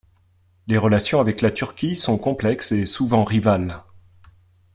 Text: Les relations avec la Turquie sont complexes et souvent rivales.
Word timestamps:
Les 0.65 0.79
relations 0.79 1.19
avec 1.19 1.41
la 1.41 1.51
Turquie 1.51 1.95
sont 1.95 2.17
complexes 2.17 2.71
et 2.71 2.87
souvent 2.87 3.23
rivales. 3.23 3.83